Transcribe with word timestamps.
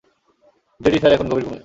JD 0.81 0.97
sir 1.01 1.11
এখন 1.15 1.27
গভীর 1.31 1.45
ঘুমে। 1.47 1.59